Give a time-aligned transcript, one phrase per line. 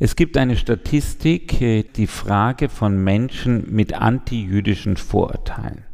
[0.00, 5.84] Es gibt eine Statistik, äh, die Frage von Menschen mit antijüdischen Vorurteilen.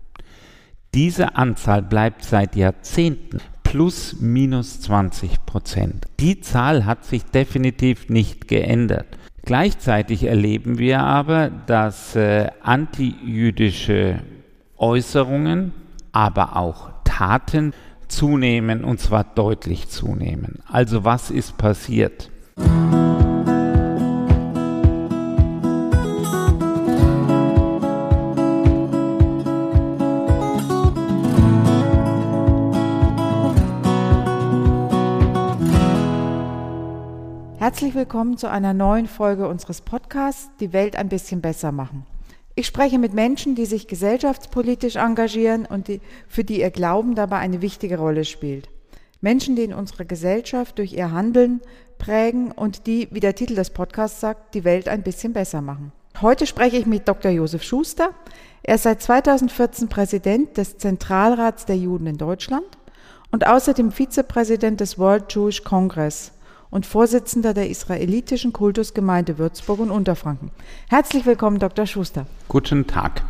[0.94, 6.06] Diese Anzahl bleibt seit Jahrzehnten plus minus 20 Prozent.
[6.20, 9.06] Die Zahl hat sich definitiv nicht geändert.
[9.42, 14.20] Gleichzeitig erleben wir aber, dass äh, antijüdische
[14.76, 15.72] Äußerungen,
[16.12, 17.72] aber auch Taten
[18.08, 20.60] zunehmen und zwar deutlich zunehmen.
[20.66, 22.30] Also was ist passiert?
[37.74, 42.06] Herzlich willkommen zu einer neuen Folge unseres Podcasts Die Welt ein bisschen besser machen.
[42.54, 47.38] Ich spreche mit Menschen, die sich gesellschaftspolitisch engagieren und die, für die ihr Glauben dabei
[47.38, 48.68] eine wichtige Rolle spielt.
[49.20, 51.62] Menschen, die in unserer Gesellschaft durch ihr Handeln
[51.98, 55.90] prägen und die, wie der Titel des Podcasts sagt, die Welt ein bisschen besser machen.
[56.22, 57.32] Heute spreche ich mit Dr.
[57.32, 58.10] Josef Schuster.
[58.62, 62.78] Er ist seit 2014 Präsident des Zentralrats der Juden in Deutschland
[63.32, 66.33] und außerdem Vizepräsident des World Jewish Congress
[66.74, 70.50] und Vorsitzender der israelitischen Kultusgemeinde Würzburg und Unterfranken.
[70.88, 71.86] Herzlich willkommen, Dr.
[71.86, 72.26] Schuster.
[72.48, 73.22] Guten Tag.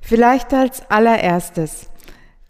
[0.00, 1.90] Vielleicht als allererstes.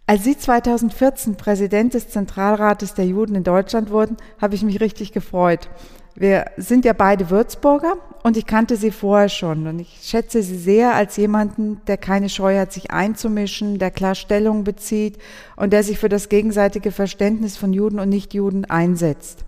[0.05, 5.11] Als Sie 2014 Präsident des Zentralrates der Juden in Deutschland wurden, habe ich mich richtig
[5.11, 5.67] gefreut.
[6.15, 10.57] Wir sind ja beide Würzburger und ich kannte Sie vorher schon und ich schätze Sie
[10.57, 15.17] sehr als jemanden, der keine Scheu hat, sich einzumischen, der klar Stellung bezieht
[15.57, 19.43] und der sich für das gegenseitige Verständnis von Juden und Nichtjuden einsetzt.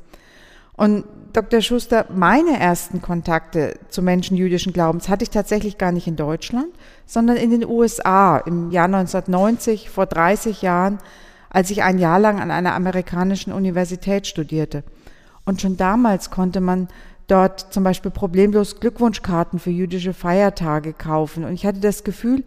[0.80, 1.60] Und Dr.
[1.60, 6.68] Schuster, meine ersten Kontakte zu Menschen jüdischen Glaubens hatte ich tatsächlich gar nicht in Deutschland,
[7.06, 11.00] sondern in den USA im Jahr 1990, vor 30 Jahren,
[11.50, 14.86] als ich ein Jahr lang an einer amerikanischen Universität studierte.
[15.44, 16.88] Und schon damals konnte man
[17.28, 21.44] dort zum Beispiel problemlos Glückwunschkarten für jüdische Feiertage kaufen.
[21.44, 22.46] Und ich hatte das Gefühl,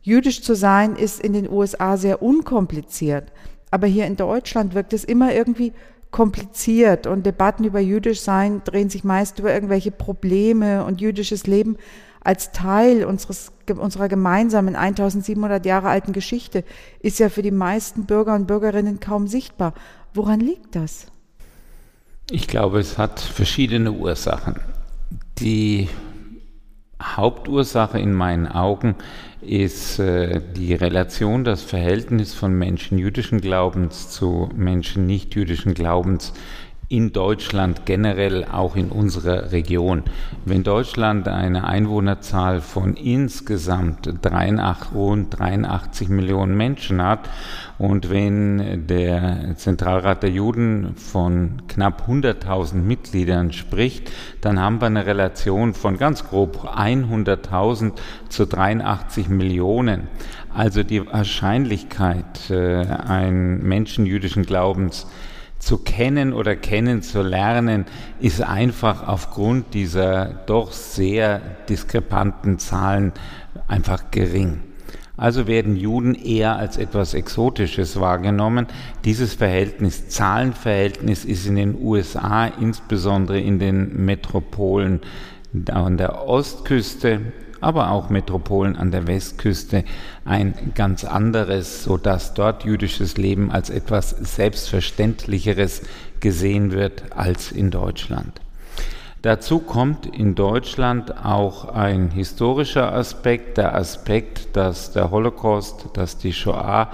[0.00, 3.32] jüdisch zu sein ist in den USA sehr unkompliziert.
[3.72, 5.72] Aber hier in Deutschland wirkt es immer irgendwie
[6.14, 11.76] kompliziert und Debatten über jüdisch sein drehen sich meist über irgendwelche Probleme und jüdisches Leben
[12.20, 16.62] als Teil unseres, unserer gemeinsamen 1700 Jahre alten Geschichte
[17.00, 19.74] ist ja für die meisten Bürger und Bürgerinnen kaum sichtbar.
[20.14, 21.06] Woran liegt das?
[22.30, 24.60] Ich glaube, es hat verschiedene Ursachen.
[25.40, 25.88] Die
[27.02, 28.94] Hauptursache in meinen Augen
[29.40, 36.32] ist äh, die Relation, das Verhältnis von Menschen jüdischen Glaubens zu Menschen nicht jüdischen Glaubens
[36.88, 40.02] in Deutschland generell auch in unserer Region.
[40.44, 47.28] Wenn Deutschland eine Einwohnerzahl von insgesamt 83, rund 83 Millionen Menschen hat
[47.78, 55.06] und wenn der Zentralrat der Juden von knapp 100.000 Mitgliedern spricht, dann haben wir eine
[55.06, 57.92] Relation von ganz grob 100.000
[58.28, 60.06] zu 83 Millionen.
[60.54, 65.08] Also die Wahrscheinlichkeit, äh, einen Menschen jüdischen Glaubens
[65.58, 67.86] zu kennen oder kennenzulernen,
[68.20, 73.12] ist einfach aufgrund dieser doch sehr diskrepanten Zahlen
[73.66, 74.60] einfach gering.
[75.16, 78.66] Also werden Juden eher als etwas Exotisches wahrgenommen.
[79.04, 85.00] Dieses Verhältnis, Zahlenverhältnis, ist in den USA, insbesondere in den Metropolen
[85.70, 87.20] an der Ostküste,
[87.60, 89.84] aber auch Metropolen an der Westküste
[90.24, 95.82] ein ganz anderes, sodass dort jüdisches Leben als etwas Selbstverständlicheres
[96.18, 98.43] gesehen wird als in Deutschland.
[99.24, 106.34] Dazu kommt in Deutschland auch ein historischer Aspekt, der Aspekt, dass der Holocaust, dass die
[106.34, 106.90] Shoah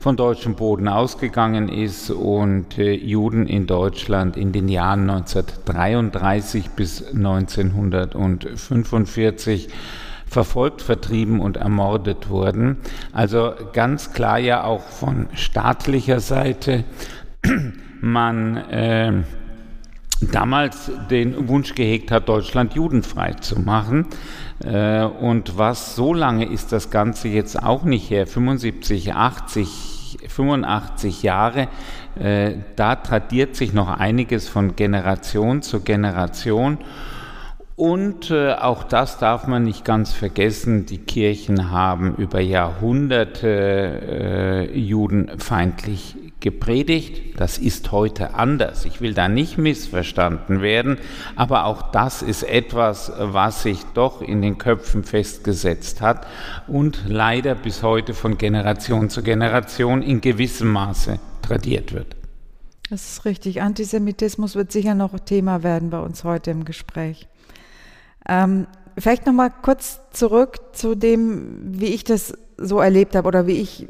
[0.00, 7.06] von deutschem Boden ausgegangen ist und äh, Juden in Deutschland in den Jahren 1933 bis
[7.06, 9.68] 1945
[10.26, 12.78] verfolgt, vertrieben und ermordet wurden.
[13.12, 16.84] Also ganz klar ja auch von staatlicher Seite
[18.00, 19.12] man äh,
[20.20, 24.06] damals den Wunsch gehegt hat, Deutschland judenfrei zu machen.
[24.64, 31.22] Äh, und was so lange ist das Ganze jetzt auch nicht her, 75, 80, 85
[31.22, 31.68] Jahre,
[32.18, 36.78] äh, da tradiert sich noch einiges von Generation zu Generation.
[37.76, 44.76] Und äh, auch das darf man nicht ganz vergessen, die Kirchen haben über Jahrhunderte äh,
[44.76, 46.16] judenfeindlich
[46.50, 47.38] gepredigt.
[47.38, 48.86] Das ist heute anders.
[48.86, 50.96] Ich will da nicht missverstanden werden,
[51.36, 56.26] aber auch das ist etwas, was sich doch in den Köpfen festgesetzt hat
[56.66, 62.16] und leider bis heute von Generation zu Generation in gewissem Maße tradiert wird.
[62.88, 63.60] Das ist richtig.
[63.60, 67.28] Antisemitismus wird sicher noch Thema werden bei uns heute im Gespräch.
[68.26, 68.66] Ähm,
[68.96, 73.60] vielleicht noch mal kurz zurück zu dem, wie ich das so erlebt habe oder wie
[73.60, 73.86] ich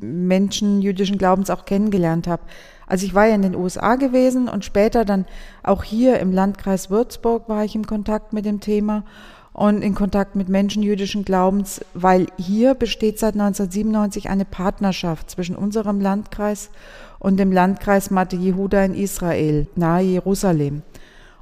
[0.00, 2.42] Menschen jüdischen Glaubens auch kennengelernt habe.
[2.86, 5.26] Also ich war ja in den USA gewesen und später dann
[5.62, 9.04] auch hier im Landkreis Würzburg war ich im Kontakt mit dem Thema
[9.52, 15.56] und in Kontakt mit Menschen jüdischen Glaubens, weil hier besteht seit 1997 eine Partnerschaft zwischen
[15.56, 16.70] unserem Landkreis
[17.18, 20.82] und dem Landkreis Mate Yehuda in Israel, nahe Jerusalem.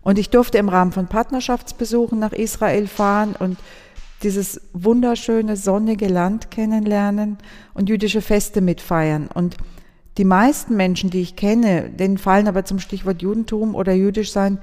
[0.02, 3.58] Und ich durfte im Rahmen von Partnerschaftsbesuchen nach Israel fahren und
[4.26, 7.38] dieses wunderschöne, sonnige Land kennenlernen
[7.74, 9.28] und jüdische Feste mitfeiern.
[9.32, 9.56] Und
[10.18, 14.58] die meisten Menschen, die ich kenne, denen fallen aber zum Stichwort Judentum oder jüdisch sein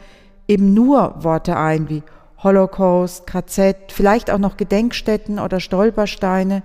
[0.49, 2.03] eben nur Worte ein wie
[2.39, 6.61] Holocaust, KZ, vielleicht auch noch Gedenkstätten oder Stolpersteine.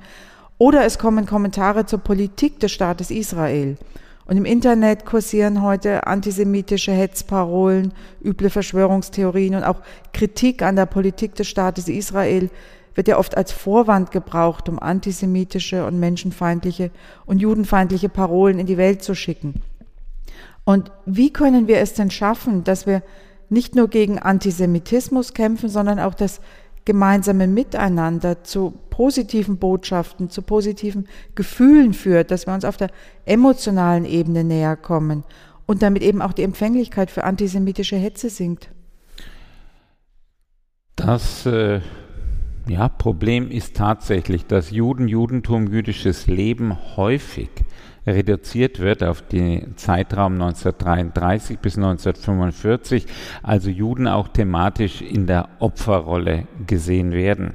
[0.59, 3.77] Oder es kommen Kommentare zur Politik des Staates Israel.
[4.27, 7.95] Und im Internet kursieren heute antisemitische Hetzparolen,
[8.25, 12.51] üble Verschwörungstheorien und auch Kritik an der Politik des Staates Israel
[12.99, 16.91] wird ja oft als Vorwand gebraucht, um antisemitische und menschenfeindliche
[17.27, 19.63] und judenfeindliche Parolen in die Welt zu schicken.
[20.65, 23.05] Und wie können wir es denn schaffen, dass wir
[23.51, 26.41] nicht nur gegen Antisemitismus kämpfen, sondern auch das
[26.85, 31.07] gemeinsame Miteinander zu positiven Botschaften, zu positiven
[31.37, 32.91] Gefühlen führt, dass wir uns auf der
[33.27, 35.23] emotionalen Ebene näher kommen
[35.67, 38.71] und damit eben auch die Empfänglichkeit für antisemitische Hetze sinkt.
[40.97, 41.81] Das äh,
[42.69, 47.51] ja, Problem ist tatsächlich, dass Juden, Judentum, jüdisches Leben häufig
[48.07, 53.07] reduziert wird auf den Zeitraum 1933 bis 1945,
[53.43, 57.55] also Juden auch thematisch in der Opferrolle gesehen werden.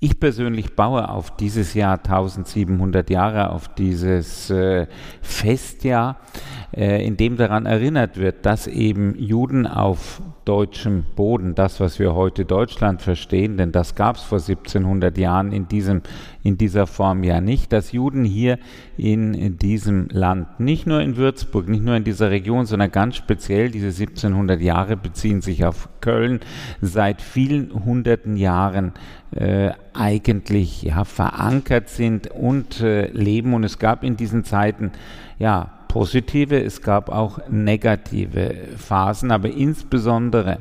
[0.00, 4.86] Ich persönlich baue auf dieses Jahr 1700 Jahre, auf dieses äh,
[5.22, 6.18] Festjahr,
[6.72, 12.14] äh, in dem daran erinnert wird, dass eben Juden auf deutschem Boden, das, was wir
[12.14, 16.02] heute Deutschland verstehen, denn das gab es vor 1700 Jahren in, diesem,
[16.42, 18.58] in dieser Form ja nicht, dass Juden hier
[18.96, 23.16] in, in diesem Land, nicht nur in Würzburg, nicht nur in dieser Region, sondern ganz
[23.16, 26.40] speziell diese 1700 Jahre beziehen sich auf Köln,
[26.80, 28.92] seit vielen hunderten Jahren
[29.34, 33.54] äh, eigentlich ja, verankert sind und äh, leben.
[33.54, 34.92] Und es gab in diesen Zeiten
[35.38, 40.58] ja positive, es gab auch negative Phasen, aber insbesondere,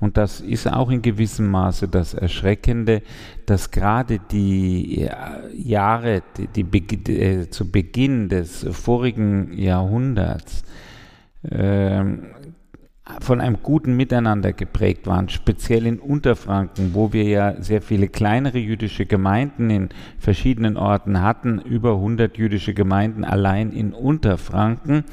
[0.00, 3.02] und das ist auch in gewissem Maße das Erschreckende,
[3.46, 5.08] dass gerade die
[5.54, 10.64] Jahre, die, die, äh, zu Beginn des vorigen Jahrhunderts,
[11.48, 12.02] äh,
[13.20, 18.58] von einem guten Miteinander geprägt waren, speziell in Unterfranken, wo wir ja sehr viele kleinere
[18.58, 19.88] jüdische Gemeinden in
[20.18, 25.04] verschiedenen Orten hatten, über 100 jüdische Gemeinden allein in Unterfranken.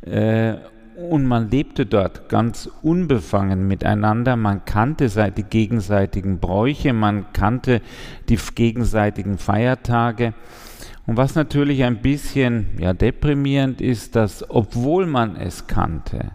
[0.00, 0.54] Äh,
[0.96, 4.34] und man lebte dort ganz unbefangen miteinander.
[4.34, 7.82] Man kannte die gegenseitigen Bräuche, man kannte
[8.28, 10.34] die gegenseitigen Feiertage.
[11.06, 16.32] Und was natürlich ein bisschen ja, deprimierend ist, dass obwohl man es kannte,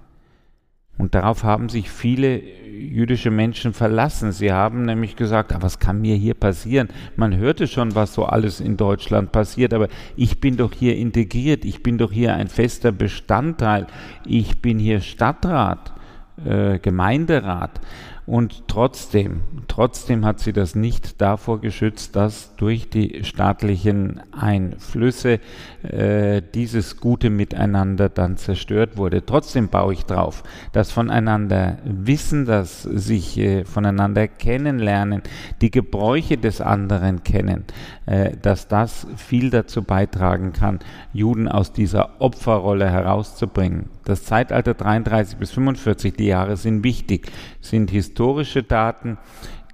[0.98, 4.32] und darauf haben sich viele jüdische Menschen verlassen.
[4.32, 6.90] Sie haben nämlich gesagt, ah, was kann mir hier passieren?
[7.16, 11.66] Man hörte schon, was so alles in Deutschland passiert, aber ich bin doch hier integriert,
[11.66, 13.88] ich bin doch hier ein fester Bestandteil,
[14.26, 15.94] ich bin hier Stadtrat,
[16.46, 17.82] äh, Gemeinderat.
[18.26, 25.40] Und trotzdem, trotzdem hat sie das nicht davor geschützt, dass durch die staatlichen Einflüsse
[25.84, 29.26] äh, dieses gute Miteinander dann zerstört wurde.
[29.26, 35.22] Trotzdem baue ich drauf, dass voneinander wissen, dass sich äh, voneinander kennenlernen,
[35.62, 37.66] die Gebräuche des anderen kennen,
[38.06, 40.80] äh, dass das viel dazu beitragen kann,
[41.12, 43.90] Juden aus dieser Opferrolle herauszubringen.
[44.06, 47.32] Das Zeitalter 33 bis 45, die Jahre sind wichtig,
[47.62, 49.18] sind historische Daten,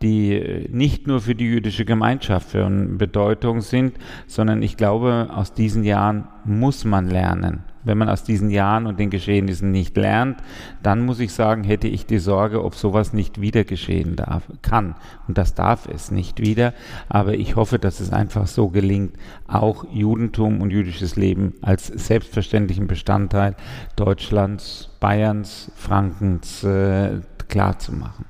[0.02, 5.54] die äh, nicht nur für die jüdische Gemeinschaft von Bedeutung sind, sondern ich glaube, aus
[5.54, 7.64] diesen Jahren muss man lernen.
[7.90, 10.38] Wenn man aus diesen Jahren und den Geschehnissen nicht lernt,
[10.84, 14.94] dann muss ich sagen, hätte ich die Sorge, ob sowas nicht wieder geschehen darf, kann.
[15.28, 16.76] Und das darf es nicht wieder.
[17.08, 19.16] Aber ich hoffe, dass es einfach so gelingt,
[19.48, 23.56] auch Judentum und jüdisches Leben als selbstverständlichen Bestandteil
[23.96, 28.26] Deutschlands, Bayerns, Frankens äh, klarzumachen.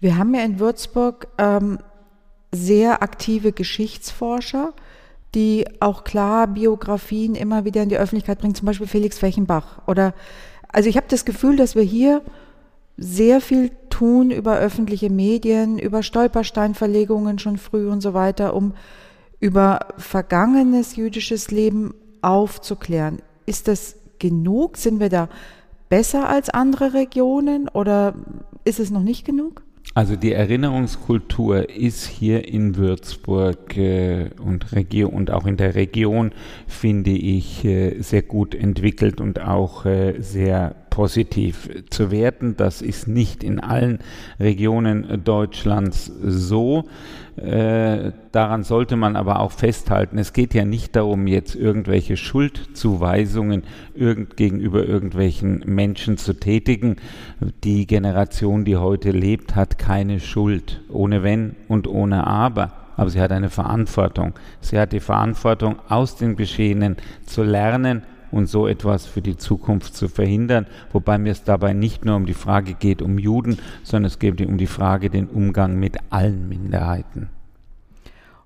[0.00, 1.78] Wir haben ja in Würzburg ähm,
[2.50, 4.72] sehr aktive Geschichtsforscher,
[5.34, 9.82] die auch klar Biografien immer wieder in die Öffentlichkeit bringen, zum Beispiel Felix Fechenbach.
[9.86, 10.14] Oder
[10.68, 12.22] also ich habe das Gefühl, dass wir hier
[12.96, 18.74] sehr viel tun über öffentliche Medien, über Stolpersteinverlegungen schon früh und so weiter, um
[19.40, 23.18] über vergangenes jüdisches Leben aufzuklären.
[23.46, 24.76] Ist das genug?
[24.76, 25.28] Sind wir da
[25.88, 28.14] besser als andere Regionen oder
[28.64, 29.62] ist es noch nicht genug?
[29.96, 36.32] Also die Erinnerungskultur ist hier in Würzburg äh, und, Regio und auch in der Region,
[36.66, 42.56] finde ich, äh, sehr gut entwickelt und auch äh, sehr positiv zu werten.
[42.56, 44.00] Das ist nicht in allen
[44.40, 46.86] Regionen Deutschlands so.
[47.36, 50.18] Äh, daran sollte man aber auch festhalten.
[50.18, 53.64] Es geht ja nicht darum, jetzt irgendwelche Schuldzuweisungen
[53.94, 56.96] irgend, gegenüber irgendwelchen Menschen zu tätigen.
[57.64, 63.20] Die Generation, die heute lebt, hat keine Schuld, ohne Wenn und ohne Aber aber sie
[63.20, 64.34] hat eine Verantwortung.
[64.60, 68.02] Sie hat die Verantwortung, aus den Geschehenen zu lernen
[68.34, 72.26] und so etwas für die Zukunft zu verhindern, wobei mir es dabei nicht nur um
[72.26, 76.48] die Frage geht, um Juden, sondern es geht um die Frage, den Umgang mit allen
[76.48, 77.28] Minderheiten.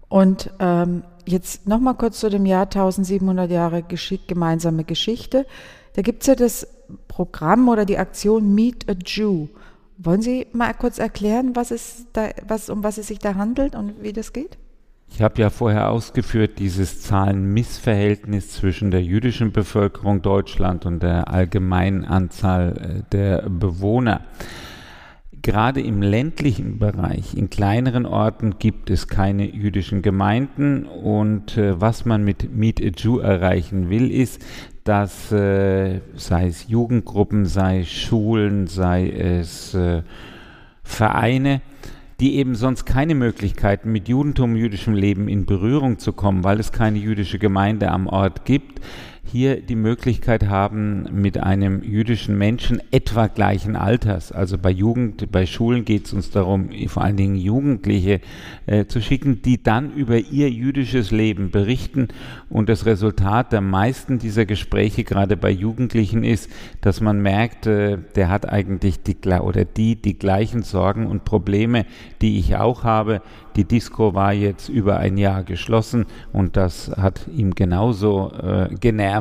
[0.09, 5.47] Und ähm, jetzt nochmal kurz zu dem Jahr 1700 Jahre Geschick, gemeinsame Geschichte.
[5.95, 6.67] Da gibt es ja das
[7.09, 9.49] Programm oder die Aktion Meet a Jew.
[9.99, 13.75] Wollen Sie mal kurz erklären, was es da, was, um was es sich da handelt
[13.75, 14.59] und wie das geht?
[15.11, 22.05] Ich habe ja vorher ausgeführt, dieses Zahlenmissverhältnis zwischen der jüdischen Bevölkerung Deutschland und der allgemeinen
[22.05, 24.21] Anzahl äh, der Bewohner.
[25.43, 32.05] Gerade im ländlichen Bereich, in kleineren Orten gibt es keine jüdischen Gemeinden und äh, was
[32.05, 34.45] man mit Meet a Jew erreichen will, ist,
[34.85, 40.03] dass äh, sei es Jugendgruppen, sei es Schulen, sei es äh,
[40.83, 41.61] Vereine,
[42.21, 46.73] die eben sonst keine Möglichkeiten mit Judentum, jüdischem Leben in Berührung zu kommen, weil es
[46.73, 48.81] keine jüdische Gemeinde am Ort gibt,
[49.31, 55.47] hier die Möglichkeit haben, mit einem jüdischen Menschen etwa gleichen Alters, also bei Jugend, bei
[55.47, 58.21] Schulen geht es uns darum, vor allen Dingen Jugendliche
[58.67, 62.09] äh, zu schicken, die dann über ihr jüdisches Leben berichten.
[62.49, 67.99] Und das Resultat der meisten dieser Gespräche, gerade bei Jugendlichen, ist, dass man merkt, äh,
[68.17, 71.85] der hat eigentlich die oder die die gleichen Sorgen und Probleme,
[72.23, 73.21] die ich auch habe.
[73.57, 79.18] Die Disco war jetzt über ein Jahr geschlossen und das hat ihm genauso äh, genervt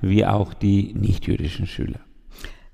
[0.00, 2.00] wie auch die nichtjüdischen Schüler.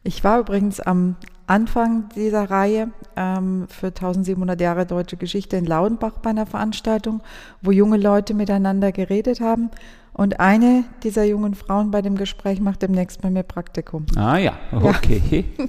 [0.04, 6.18] Ich war übrigens am Anfang dieser Reihe ähm, für 1700 Jahre deutsche Geschichte in Laudenbach
[6.18, 7.22] bei einer Veranstaltung,
[7.60, 9.70] wo junge Leute miteinander geredet haben.
[10.12, 14.06] Und eine dieser jungen Frauen bei dem Gespräch macht demnächst bei mir Praktikum.
[14.16, 15.44] Ah ja, okay.
[15.58, 15.64] Ja.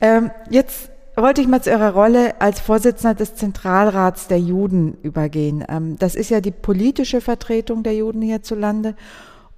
[0.00, 5.64] ähm, jetzt wollte ich mal zu Ihrer Rolle als Vorsitzender des Zentralrats der Juden übergehen.
[5.68, 8.94] Ähm, das ist ja die politische Vertretung der Juden hierzulande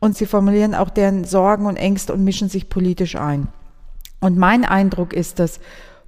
[0.02, 3.46] und Sie formulieren auch deren Sorgen und Ängste und mischen sich politisch ein.
[4.20, 5.60] Und mein Eindruck ist, dass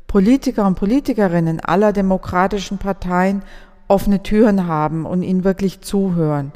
[0.08, 3.42] Politiker und Politikerinnen aller demokratischen Parteien
[3.86, 6.50] offene Türen haben und ihnen wirklich zuhören.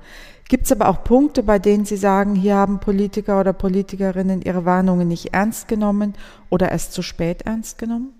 [0.48, 4.64] Gibt es aber auch Punkte, bei denen Sie sagen, hier haben Politiker oder Politikerinnen ihre
[4.64, 6.14] Warnungen nicht ernst genommen
[6.50, 8.14] oder erst zu spät ernst genommen?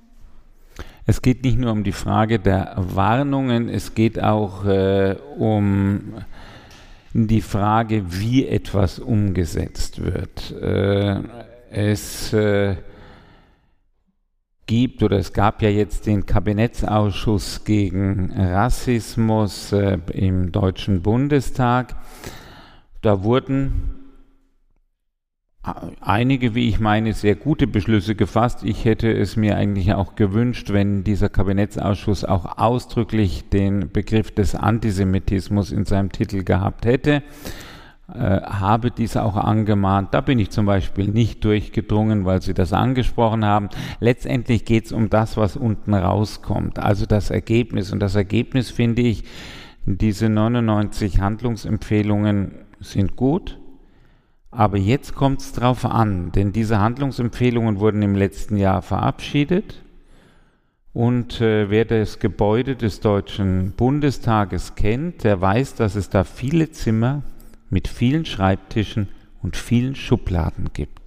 [1.07, 6.15] Es geht nicht nur um die Frage der Warnungen, es geht auch äh, um
[7.13, 10.51] die Frage, wie etwas umgesetzt wird.
[10.61, 11.23] Äh,
[11.71, 12.77] es äh,
[14.67, 21.97] gibt oder es gab ja jetzt den Kabinettsausschuss gegen Rassismus äh, im Deutschen Bundestag.
[23.01, 23.98] Da wurden
[26.01, 28.63] einige, wie ich meine, sehr gute Beschlüsse gefasst.
[28.65, 34.55] Ich hätte es mir eigentlich auch gewünscht, wenn dieser Kabinettsausschuss auch ausdrücklich den Begriff des
[34.55, 37.23] Antisemitismus in seinem Titel gehabt hätte.
[38.13, 40.15] Äh, habe dies auch angemahnt.
[40.15, 43.69] Da bin ich zum Beispiel nicht durchgedrungen, weil Sie das angesprochen haben.
[44.01, 47.93] Letztendlich geht es um das, was unten rauskommt, also das Ergebnis.
[47.93, 49.25] Und das Ergebnis finde ich,
[49.85, 53.59] diese 99 Handlungsempfehlungen sind gut
[54.51, 59.83] aber jetzt kommt es drauf an, denn diese Handlungsempfehlungen wurden im letzten Jahr verabschiedet.
[60.95, 66.71] Und äh, wer das Gebäude des Deutschen Bundestages kennt, der weiß, dass es da viele
[66.71, 67.23] Zimmer
[67.71, 69.09] mit vielen Schreibtischen
[69.43, 70.98] und vielen Schubladen gibt.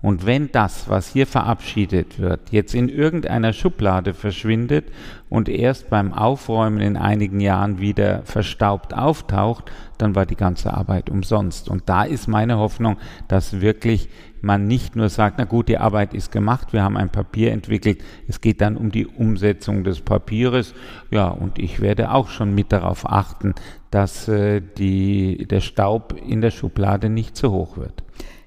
[0.00, 4.86] Und wenn das, was hier verabschiedet wird, jetzt in irgendeiner Schublade verschwindet
[5.28, 11.10] und erst beim Aufräumen in einigen Jahren wieder verstaubt auftaucht, dann war die ganze Arbeit
[11.10, 11.68] umsonst.
[11.68, 14.08] Und da ist meine Hoffnung, dass wirklich
[14.40, 18.00] man nicht nur sagt, na gut, die Arbeit ist gemacht, wir haben ein Papier entwickelt,
[18.28, 20.74] es geht dann um die Umsetzung des Papieres.
[21.10, 23.56] Ja, und ich werde auch schon mit darauf achten,
[23.90, 28.04] dass äh, die, der Staub in der Schublade nicht zu hoch wird.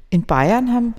[0.09, 0.93] In Bayern haben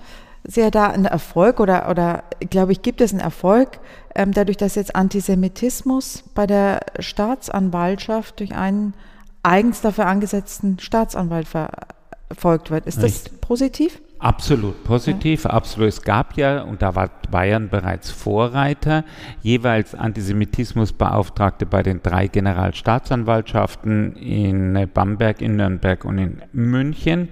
[0.45, 3.79] Sie ja da einen Erfolg oder, oder glaube ich, gibt es einen Erfolg,
[4.15, 8.95] ähm, dadurch, dass jetzt Antisemitismus bei der Staatsanwaltschaft durch einen
[9.43, 12.87] eigens dafür angesetzten Staatsanwalt verfolgt wird.
[12.87, 13.41] Ist das Richtig.
[13.41, 14.01] positiv?
[14.23, 15.51] Absolut positiv, ja.
[15.51, 15.89] absolut.
[15.89, 19.05] Es gab ja, und da war Bayern bereits Vorreiter,
[19.43, 27.31] jeweils Antisemitismusbeauftragte bei den drei Generalstaatsanwaltschaften in Bamberg, in Nürnberg und in München.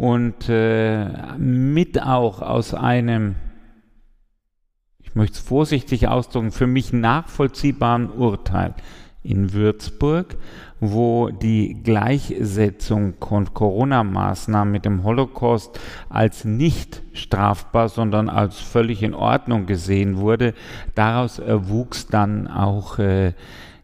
[0.00, 3.34] Und äh, mit auch aus einem,
[5.02, 8.74] ich möchte es vorsichtig ausdrücken, für mich nachvollziehbaren Urteil
[9.22, 10.38] in Würzburg,
[10.80, 15.78] wo die Gleichsetzung von Corona-Maßnahmen mit dem Holocaust
[16.08, 20.54] als nicht strafbar, sondern als völlig in Ordnung gesehen wurde.
[20.94, 23.34] Daraus erwuchs dann auch äh,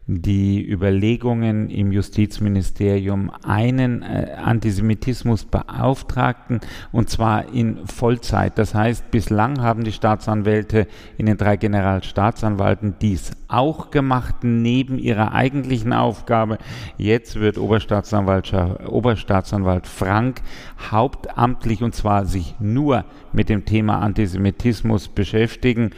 [0.07, 6.61] die Überlegungen im Justizministerium, einen äh, Antisemitismusbeauftragten
[6.93, 8.57] und zwar in Vollzeit.
[8.57, 10.87] Das heißt, bislang haben die Staatsanwälte
[11.17, 16.57] in den drei Generalstaatsanwalten dies auch gemacht, neben ihrer eigentlichen Aufgabe.
[16.97, 18.53] Jetzt wird Oberstaatsanwalt,
[18.87, 20.41] Oberstaatsanwalt Frank
[20.89, 25.91] hauptamtlich und zwar sich nur mit dem Thema Antisemitismus beschäftigen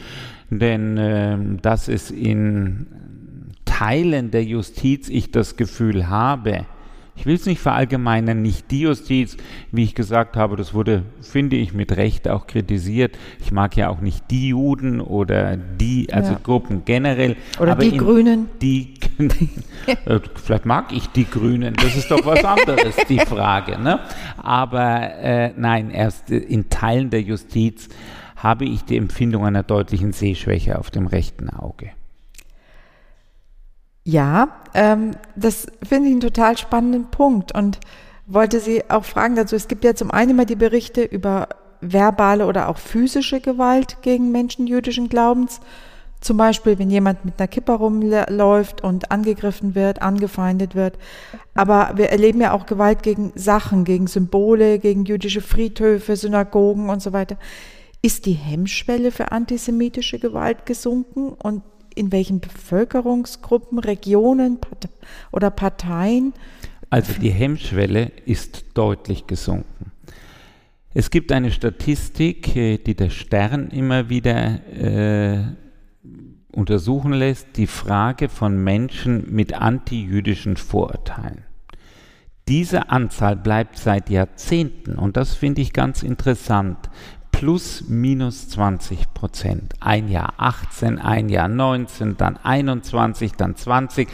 [0.50, 2.88] denn äh, das ist in
[3.70, 6.66] Teilen der Justiz ich das Gefühl habe,
[7.16, 9.38] ich will es nicht verallgemeinern, nicht die Justiz,
[9.72, 13.18] wie ich gesagt habe, das wurde, finde ich, mit Recht auch kritisiert.
[13.40, 16.40] Ich mag ja auch nicht die Juden oder die, also ja.
[16.42, 17.36] Gruppen generell.
[17.60, 18.48] Oder die Grünen.
[18.62, 18.96] Die,
[19.86, 23.78] äh, vielleicht mag ich die Grünen, das ist doch was anderes, die Frage.
[23.78, 24.00] Ne?
[24.38, 27.88] Aber äh, nein, erst in Teilen der Justiz
[28.36, 31.92] habe ich die Empfindung einer deutlichen Sehschwäche auf dem rechten Auge.
[34.10, 37.80] Ja, ähm, das finde ich einen total spannenden Punkt und
[38.26, 39.56] wollte Sie auch fragen dazu.
[39.56, 41.50] Es gibt ja zum einen immer die Berichte über
[41.80, 45.62] verbale oder auch physische Gewalt gegen Menschen jüdischen Glaubens.
[46.22, 50.98] Zum Beispiel, wenn jemand mit einer Kippe rumläuft und angegriffen wird, angefeindet wird.
[51.54, 57.04] Aber wir erleben ja auch Gewalt gegen Sachen, gegen Symbole, gegen jüdische Friedhöfe, Synagogen und
[57.04, 57.38] so weiter.
[58.02, 61.62] Ist die Hemmschwelle für antisemitische Gewalt gesunken und
[61.96, 64.60] in welchen Bevölkerungsgruppen, Regionen
[65.32, 66.34] oder Parteien?
[66.90, 69.92] Also die Hemmschwelle ist deutlich gesunken.
[70.94, 75.44] Es gibt eine Statistik, äh, die der Stern immer wieder äh,
[76.52, 81.44] untersuchen lässt, die Frage von Menschen mit antijüdischen Vorurteilen.
[82.48, 86.90] Diese Anzahl bleibt seit Jahrzehnten, und das finde ich ganz interessant,
[87.40, 89.74] plus minus 20 Prozent.
[89.80, 94.10] Ein Jahr 18, ein Jahr 19, dann 21, dann 20,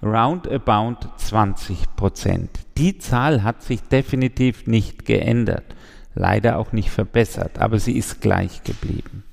[0.00, 2.50] roundabout 20 Prozent.
[2.76, 5.64] Die Zahl hat sich definitiv nicht geändert,
[6.14, 9.24] leider auch nicht verbessert, aber sie ist gleich geblieben.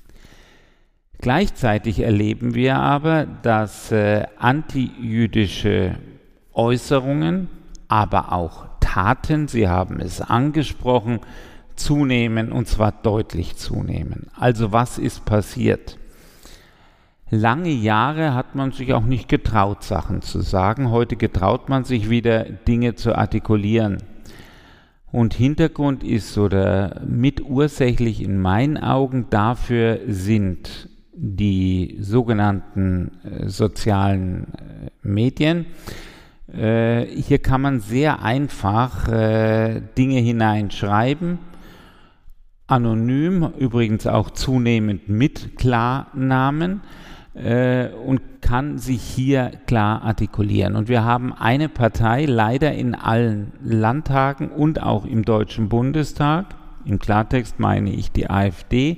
[1.20, 5.98] Gleichzeitig erleben wir aber, dass äh, antijüdische
[6.52, 7.48] Äußerungen,
[7.90, 11.20] aber auch Taten, Sie haben es angesprochen,
[11.76, 14.28] zunehmen und zwar deutlich zunehmen.
[14.38, 15.98] Also was ist passiert?
[17.32, 20.92] Lange Jahre hat man sich auch nicht getraut, Sachen zu sagen.
[20.92, 23.98] Heute getraut man sich wieder, Dinge zu artikulieren.
[25.12, 34.90] Und Hintergrund ist oder mitursächlich in meinen Augen dafür sind die sogenannten äh, sozialen äh,
[35.02, 35.66] Medien.
[36.54, 41.40] Äh, hier kann man sehr einfach Dinge hineinschreiben
[42.68, 46.82] anonym, übrigens auch zunehmend mit Klarnamen
[47.36, 50.76] äh, und kann sich hier klar artikulieren.
[50.76, 57.00] Und wir haben eine Partei leider in allen Landtagen und auch im Deutschen Bundestag, im
[57.00, 58.98] Klartext meine ich die AfD,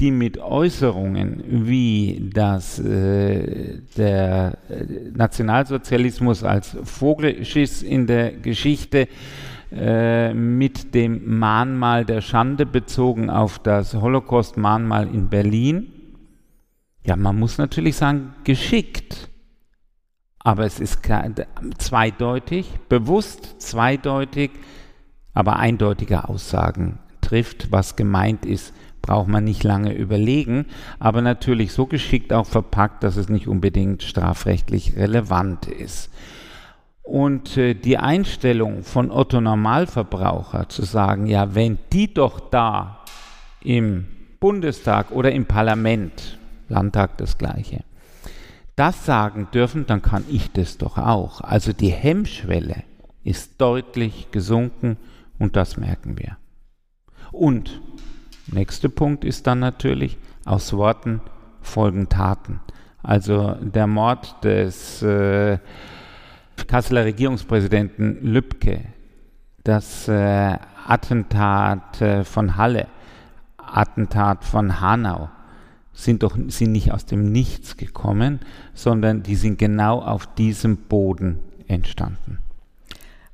[0.00, 4.58] die mit Äußerungen wie dass äh, der
[5.14, 9.08] Nationalsozialismus als Vogelschiss in der Geschichte
[9.70, 15.92] äh, mit dem Mahnmal der Schande bezogen auf das Holocaust-Mahnmal in Berlin.
[17.04, 19.28] Ja, man muss natürlich sagen, geschickt.
[20.38, 21.06] Aber es ist
[21.78, 24.52] zweideutig, bewusst zweideutig,
[25.34, 30.66] aber eindeutige Aussagen trifft, was gemeint ist, braucht man nicht lange überlegen,
[30.98, 36.10] aber natürlich so geschickt auch verpackt, dass es nicht unbedingt strafrechtlich relevant ist.
[37.08, 42.98] Und äh, die Einstellung von Otto Normalverbraucher zu sagen, ja, wenn die doch da
[43.62, 44.06] im
[44.40, 47.82] Bundestag oder im Parlament, Landtag das gleiche,
[48.76, 51.40] das sagen dürfen, dann kann ich das doch auch.
[51.40, 52.84] Also die Hemmschwelle
[53.24, 54.98] ist deutlich gesunken
[55.38, 56.36] und das merken wir.
[57.32, 57.80] Und
[58.52, 61.22] nächster Punkt ist dann natürlich, aus Worten
[61.62, 62.60] folgen Taten.
[63.02, 65.56] Also der Mord des äh,
[66.66, 68.80] Kasseler Regierungspräsidenten Lübcke,
[69.64, 72.86] das äh, Attentat äh, von Halle,
[73.58, 75.28] Attentat von Hanau
[75.92, 78.38] sind doch sind nicht aus dem Nichts gekommen,
[78.72, 82.38] sondern die sind genau auf diesem Boden entstanden.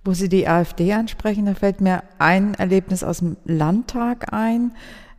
[0.03, 4.73] Wo Sie die AfD ansprechen, da fällt mir ein Erlebnis aus dem Landtag ein.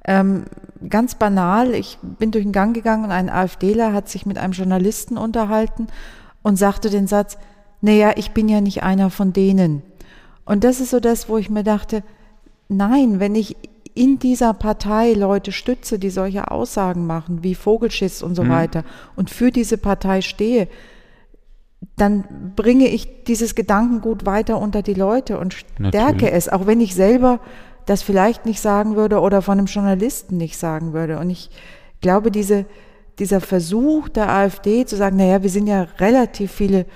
[0.04, 0.46] Ähm,
[0.90, 4.54] ganz banal, ich bin durch den Gang gegangen und ein AfDler hat sich mit einem
[4.54, 5.88] Journalisten unterhalten
[6.42, 7.38] und sagte den Satz,
[7.86, 9.84] naja, ich bin ja nicht einer von denen.
[10.44, 12.04] Und das ist so das, wo ich mir dachte,
[12.68, 13.56] nein, wenn ich
[13.94, 18.50] in dieser Partei Leute stütze, die solche Aussagen machen, wie Vogelschiss und so mhm.
[18.50, 18.84] weiter,
[19.16, 20.68] und für diese Partei stehe,
[21.96, 26.34] dann bringe ich dieses Gedankengut weiter unter die Leute und stärke Natürlich.
[26.34, 27.40] es, auch wenn ich selber
[27.86, 31.20] das vielleicht nicht sagen würde oder von einem Journalisten nicht sagen würde.
[31.20, 31.52] Und ich
[32.02, 32.66] glaube, diese,
[33.20, 36.88] dieser Versuch der AfD zu sagen, naja, wir sind ja relativ viele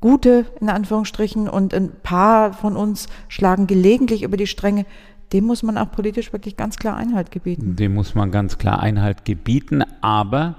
[0.00, 4.86] gute, in Anführungsstrichen, und ein paar von uns schlagen gelegentlich über die Stränge,
[5.32, 7.76] dem muss man auch politisch wirklich ganz klar Einhalt gebieten.
[7.76, 10.56] Dem muss man ganz klar Einhalt gebieten, aber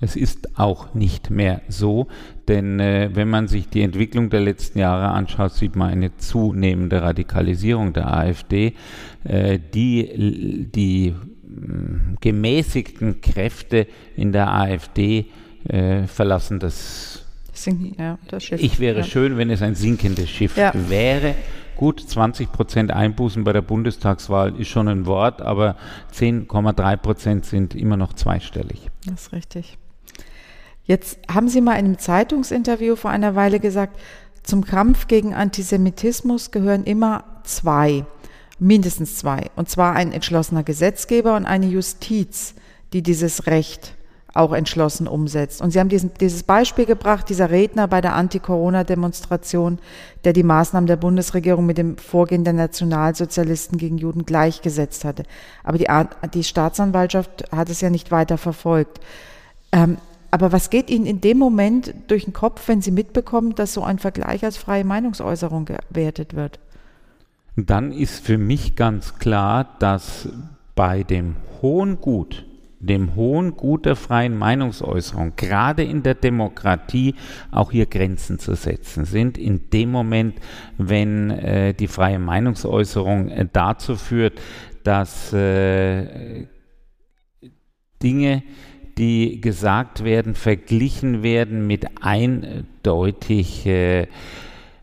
[0.00, 2.06] es ist auch nicht mehr so,
[2.48, 7.00] denn äh, wenn man sich die Entwicklung der letzten Jahre anschaut, sieht man eine zunehmende
[7.00, 8.74] Radikalisierung der AfD.
[9.24, 11.14] Äh, die die äh,
[12.20, 15.26] gemäßigten Kräfte in der AfD
[15.68, 17.25] äh, verlassen das.
[17.56, 18.62] Sinken, ja, das Schiff.
[18.62, 19.04] Ich wäre ja.
[19.04, 20.72] schön, wenn es ein sinkendes Schiff ja.
[20.74, 21.34] wäre.
[21.76, 25.76] Gut, 20 Prozent Einbußen bei der Bundestagswahl ist schon ein Wort, aber
[26.14, 28.90] 10,3 Prozent sind immer noch zweistellig.
[29.04, 29.78] Das ist richtig.
[30.84, 33.98] Jetzt haben Sie mal in einem Zeitungsinterview vor einer Weile gesagt,
[34.42, 38.06] zum Kampf gegen Antisemitismus gehören immer zwei,
[38.58, 42.54] mindestens zwei, und zwar ein entschlossener Gesetzgeber und eine Justiz,
[42.92, 43.96] die dieses Recht
[44.36, 45.60] auch entschlossen umsetzt.
[45.60, 49.78] Und Sie haben diesen, dieses Beispiel gebracht, dieser Redner bei der Anti-Corona-Demonstration,
[50.24, 55.24] der die Maßnahmen der Bundesregierung mit dem Vorgehen der Nationalsozialisten gegen Juden gleichgesetzt hatte.
[55.64, 55.88] Aber die,
[56.34, 59.00] die Staatsanwaltschaft hat es ja nicht weiter verfolgt.
[59.72, 59.98] Ähm,
[60.30, 63.82] aber was geht Ihnen in dem Moment durch den Kopf, wenn Sie mitbekommen, dass so
[63.82, 66.58] ein Vergleich als freie Meinungsäußerung gewertet wird?
[67.56, 70.28] Dann ist für mich ganz klar, dass
[70.74, 72.44] bei dem hohen Gut
[72.86, 77.14] dem hohen Gut der freien Meinungsäußerung, gerade in der Demokratie,
[77.50, 79.38] auch hier Grenzen zu setzen sind.
[79.38, 80.36] In dem Moment,
[80.78, 84.40] wenn äh, die freie Meinungsäußerung äh, dazu führt,
[84.84, 86.46] dass äh,
[88.02, 88.42] Dinge,
[88.98, 94.06] die gesagt werden, verglichen werden mit eindeutig äh,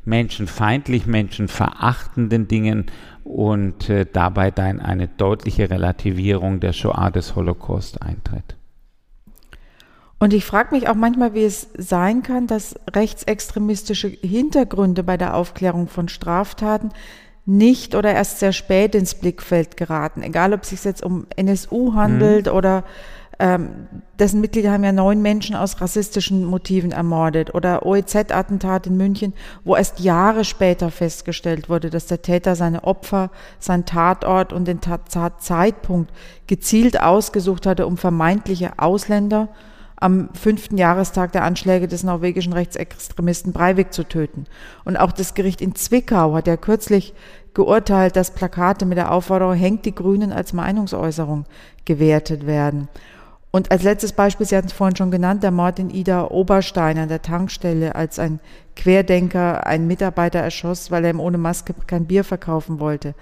[0.05, 2.85] menschenfeindlich, menschenverachtenden Dingen
[3.23, 8.55] und äh, dabei dann eine deutliche Relativierung der Shoah des Holocaust eintritt.
[10.19, 15.35] Und ich frage mich auch manchmal, wie es sein kann, dass rechtsextremistische Hintergründe bei der
[15.35, 16.91] Aufklärung von Straftaten
[17.45, 21.93] nicht oder erst sehr spät ins Blickfeld geraten, egal ob es sich jetzt um NSU
[21.93, 22.53] handelt mhm.
[22.53, 22.83] oder
[23.43, 23.87] ähm,
[24.19, 27.53] dessen Mitglieder haben ja neun Menschen aus rassistischen Motiven ermordet.
[27.53, 29.33] Oder OEZ-Attentat in München,
[29.65, 34.79] wo erst Jahre später festgestellt wurde, dass der Täter seine Opfer, sein Tatort und den
[34.79, 36.09] Tatzeitpunkt
[36.47, 39.49] gezielt ausgesucht hatte, um vermeintliche Ausländer
[39.97, 44.45] am fünften Jahrestag der Anschläge des norwegischen Rechtsextremisten Breivik zu töten.
[44.85, 47.13] Und auch das Gericht in Zwickau hat ja kürzlich
[47.53, 51.43] geurteilt, dass Plakate mit der Aufforderung hängt die Grünen als Meinungsäußerung
[51.83, 52.87] gewertet werden.
[53.55, 56.97] Und als letztes Beispiel, Sie hatten es vorhin schon genannt, der Mord in Ida Oberstein
[56.97, 58.39] an der Tankstelle, als ein
[58.75, 63.13] Querdenker einen Mitarbeiter erschoss, weil er ihm ohne Maske kein Bier verkaufen wollte.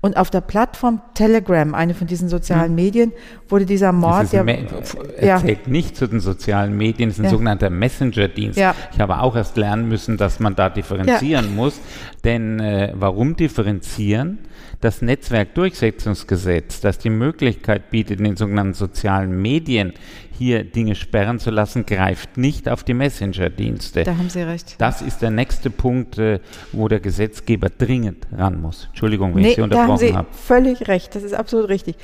[0.00, 2.74] Und auf der Plattform Telegram, eine von diesen sozialen hm.
[2.74, 3.12] Medien,
[3.50, 4.44] wurde dieser Mord ja.
[4.44, 7.30] Er zählt nicht zu den sozialen Medien, es ist ein ja.
[7.30, 8.58] sogenannter Messenger-Dienst.
[8.58, 8.74] Ja.
[8.92, 11.50] Ich habe auch erst lernen müssen, dass man da differenzieren ja.
[11.50, 11.80] muss.
[12.24, 14.38] Denn äh, warum differenzieren?
[14.80, 19.92] Das Netzwerkdurchsetzungsgesetz, das die Möglichkeit bietet, in den sogenannten sozialen Medien
[20.30, 24.04] hier Dinge sperren zu lassen, greift nicht auf die Messenger-Dienste.
[24.04, 24.74] Da haben Sie recht.
[24.78, 26.40] Das ist der nächste Punkt, äh,
[26.72, 28.86] wo der Gesetzgeber dringend ran muss.
[28.88, 30.06] Entschuldigung, wenn nee, ich Sie unterbrochen habe.
[30.06, 30.34] Da haben Sie hab.
[30.34, 31.96] völlig recht, das ist absolut richtig.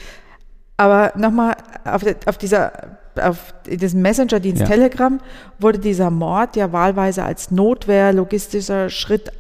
[0.77, 4.67] Aber nochmal auf, auf dieser auf diesem Messenger-Dienst ja.
[4.67, 5.21] Telegram
[5.59, 9.31] wurde dieser Mord ja wahlweise als Notwehr, logistischer Schritt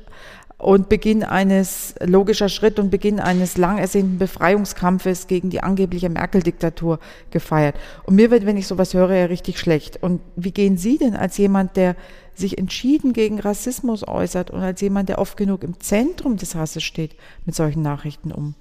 [0.63, 7.01] und Beginn eines, logischer Schritt und Beginn eines lang ersehnten Befreiungskampfes gegen die angebliche Merkel-Diktatur
[7.33, 7.75] gefeiert.
[8.05, 10.01] Und mir wird, wenn ich sowas höre, ja richtig schlecht.
[10.01, 11.97] Und wie gehen Sie denn als jemand, der
[12.35, 16.85] sich entschieden gegen Rassismus äußert und als jemand, der oft genug im Zentrum des Hasses
[16.85, 18.55] steht, mit solchen Nachrichten um?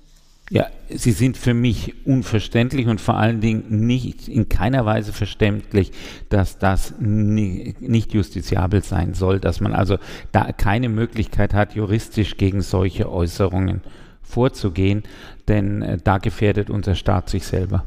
[0.53, 5.93] Ja, sie sind für mich unverständlich und vor allen Dingen nicht in keiner Weise verständlich,
[6.27, 9.97] dass das nicht justiziabel sein soll, dass man also
[10.33, 13.79] da keine Möglichkeit hat, juristisch gegen solche Äußerungen
[14.21, 15.03] vorzugehen,
[15.47, 17.85] denn äh, da gefährdet unser Staat sich selber.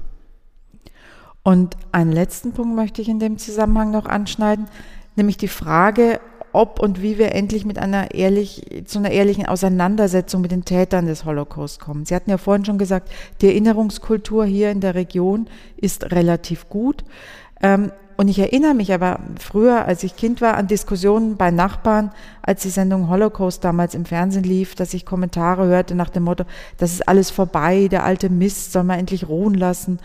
[1.42, 4.68] Und einen letzten Punkt möchte ich in dem Zusammenhang noch anschneiden,
[5.16, 6.18] nämlich die Frage,
[6.55, 11.07] ob und wie wir endlich mit einer ehrlich, zu einer ehrlichen Auseinandersetzung mit den Tätern
[11.07, 12.07] des Holocaust kommen.
[12.07, 17.05] Sie hatten ja vorhin schon gesagt, die Erinnerungskultur hier in der Region ist relativ gut.
[17.61, 22.12] Ähm, und ich erinnere mich aber früher, als ich Kind war, an Diskussionen bei Nachbarn,
[22.43, 26.45] als die Sendung Holocaust damals im Fernsehen lief, dass ich Kommentare hörte nach dem Motto,
[26.79, 29.99] das ist alles vorbei, der alte Mist soll man endlich ruhen lassen.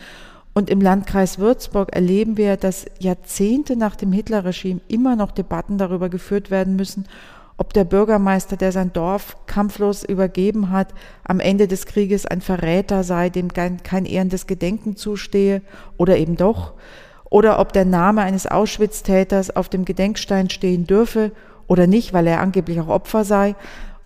[0.59, 6.09] Und im Landkreis Würzburg erleben wir, dass Jahrzehnte nach dem Hitlerregime immer noch Debatten darüber
[6.09, 7.05] geführt werden müssen,
[7.55, 10.93] ob der Bürgermeister, der sein Dorf kampflos übergeben hat,
[11.23, 15.61] am Ende des Krieges ein Verräter sei, dem kein, kein ehrendes Gedenken zustehe
[15.95, 16.73] oder eben doch,
[17.29, 21.31] oder ob der Name eines Auschwitz-Täters auf dem Gedenkstein stehen dürfe
[21.67, 23.55] oder nicht, weil er angeblich auch Opfer sei.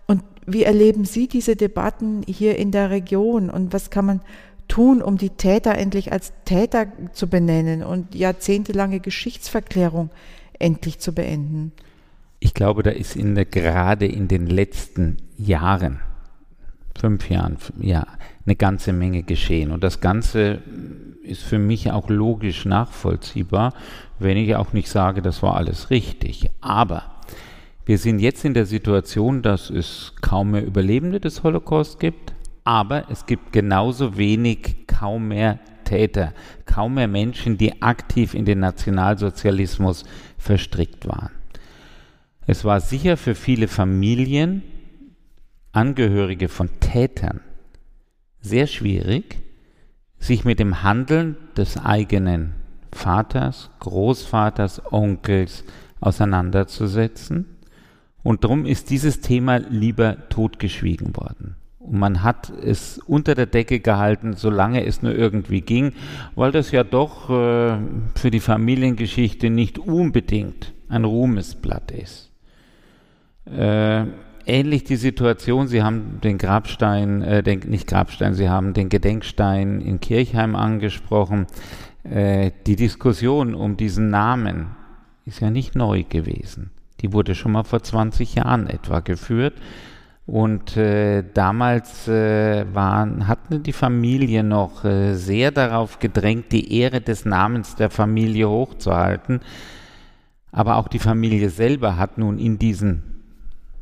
[0.06, 4.22] Und wie erleben Sie diese Debatten hier in der Region und was kann man
[4.68, 10.10] tun, um die Täter endlich als Täter zu benennen und jahrzehntelange Geschichtsverklärung
[10.60, 11.72] endlich zu beenden?
[12.40, 16.00] Ich glaube, da ist in der, gerade in den letzten Jahren,
[17.00, 18.06] fünf Jahren, ja,
[18.46, 19.72] eine ganze Menge geschehen.
[19.72, 20.62] Und das Ganze
[21.24, 23.74] ist für mich auch logisch nachvollziehbar,
[24.20, 26.50] wenn ich auch nicht sage, das war alles richtig.
[26.60, 27.04] Aber
[27.86, 33.10] wir sind jetzt in der Situation, dass es kaum mehr Überlebende des Holocaust gibt, aber
[33.10, 36.34] es gibt genauso wenig, kaum mehr Täter,
[36.66, 40.06] kaum mehr Menschen, die aktiv in den Nationalsozialismus
[40.38, 41.32] verstrickt waren.
[42.46, 44.64] Es war sicher für viele Familien,
[45.72, 47.42] Angehörige von Tätern,
[48.40, 49.40] sehr schwierig,
[50.20, 52.54] sich mit dem Handeln des eigenen
[52.92, 55.64] Vaters, Großvaters, Onkels
[56.00, 57.58] auseinanderzusetzen.
[58.22, 61.56] Und darum ist dieses Thema lieber totgeschwiegen worden.
[61.84, 65.92] Und man hat es unter der Decke gehalten, solange es nur irgendwie ging,
[66.36, 67.78] weil das ja doch äh,
[68.16, 72.32] für die Familiengeschichte nicht unbedingt ein Ruhmesblatt ist.
[73.46, 74.06] Äh,
[74.46, 79.82] ähnlich die Situation, Sie haben den Grabstein, äh, den, nicht Grabstein, Sie haben den Gedenkstein
[79.82, 81.48] in Kirchheim angesprochen.
[82.04, 84.68] Äh, die Diskussion um diesen Namen
[85.26, 86.72] ist ja nicht neu gewesen.
[87.02, 89.56] Die wurde schon mal vor 20 Jahren etwa geführt.
[90.26, 97.02] Und äh, damals äh, waren, hatten die Familie noch äh, sehr darauf gedrängt, die Ehre
[97.02, 99.42] des Namens der Familie hochzuhalten.
[100.52, 103.04] Aber auch die Familie selber hat nun in diesen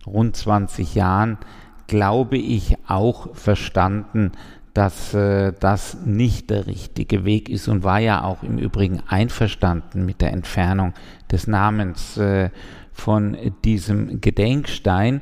[0.07, 1.37] rund 20 Jahren,
[1.85, 4.31] glaube ich, auch verstanden,
[4.73, 10.05] dass äh, das nicht der richtige Weg ist und war ja auch im Übrigen einverstanden
[10.05, 10.93] mit der Entfernung
[11.29, 12.49] des Namens äh,
[12.93, 15.21] von diesem Gedenkstein.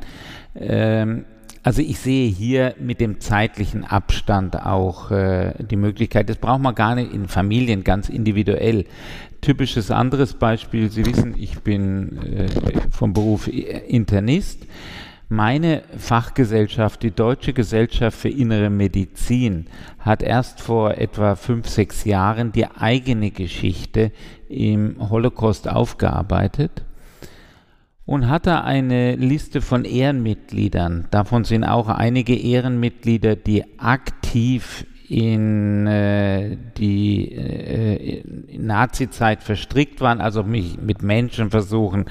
[0.59, 1.25] Ähm,
[1.61, 6.73] also ich sehe hier mit dem zeitlichen Abstand auch äh, die Möglichkeit, das braucht man
[6.73, 8.85] gar nicht in Familien ganz individuell.
[9.41, 12.47] Typisches anderes Beispiel, Sie wissen, ich bin äh,
[12.91, 14.65] vom Beruf Internist.
[15.31, 19.67] Meine Fachgesellschaft, die Deutsche Gesellschaft für Innere Medizin,
[19.99, 24.11] hat erst vor etwa fünf, sechs Jahren die eigene Geschichte
[24.47, 26.83] im Holocaust aufgearbeitet
[28.09, 31.05] und hatte eine Liste von Ehrenmitgliedern.
[31.11, 38.23] Davon sind auch einige Ehrenmitglieder, die aktiv in äh, die äh,
[38.57, 42.05] Nazi-Zeit verstrickt waren, also mich mit Menschen versuchen,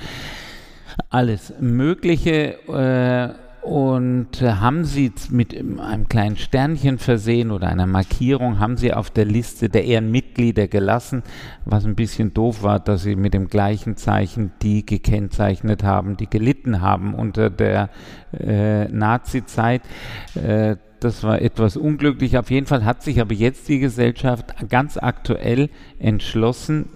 [1.11, 8.59] alles Mögliche äh, und äh, haben sie mit einem kleinen Sternchen versehen oder einer Markierung,
[8.59, 11.23] haben sie auf der Liste der Ehrenmitglieder gelassen,
[11.65, 16.31] was ein bisschen doof war, dass sie mit dem gleichen Zeichen die gekennzeichnet haben, die
[16.31, 17.91] gelitten haben unter der
[18.33, 19.83] äh, Nazi-Zeit.
[20.35, 22.39] Äh, das war etwas unglücklich.
[22.39, 26.87] Auf jeden Fall hat sich aber jetzt die Gesellschaft ganz aktuell entschlossen,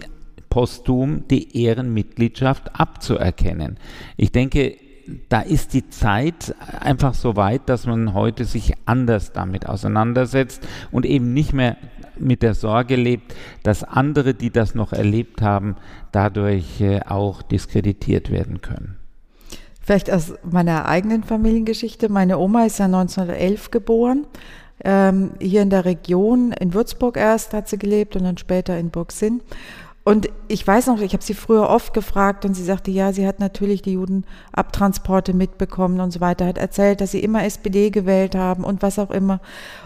[0.49, 3.77] posthum die Ehrenmitgliedschaft abzuerkennen.
[4.17, 4.75] Ich denke,
[5.29, 11.05] da ist die Zeit einfach so weit, dass man heute sich anders damit auseinandersetzt und
[11.05, 11.77] eben nicht mehr
[12.17, 15.75] mit der Sorge lebt, dass andere, die das noch erlebt haben,
[16.11, 18.97] dadurch äh, auch diskreditiert werden können.
[19.81, 22.07] Vielleicht aus meiner eigenen Familiengeschichte.
[22.07, 24.25] Meine Oma ist ja 1911 geboren.
[24.83, 28.91] Ähm, hier in der Region, in Würzburg erst hat sie gelebt und dann später in
[28.91, 29.41] Burgsinn.
[30.03, 33.25] Und ich weiß noch, ich habe sie früher oft gefragt und sie sagte, ja, sie
[33.25, 38.35] hat natürlich die Judenabtransporte mitbekommen und so weiter, hat erzählt, dass sie immer SPD gewählt
[38.35, 39.39] haben und was auch immer.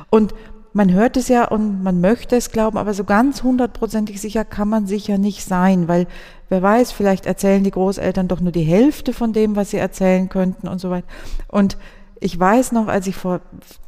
[0.09, 0.33] Und
[0.73, 4.69] man hört es ja und man möchte es glauben, aber so ganz hundertprozentig sicher kann
[4.69, 6.07] man sicher nicht sein, weil
[6.49, 10.29] wer weiß, vielleicht erzählen die Großeltern doch nur die Hälfte von dem, was sie erzählen
[10.29, 11.07] könnten und so weiter.
[11.47, 11.77] Und
[12.19, 13.41] ich weiß noch, als ich vor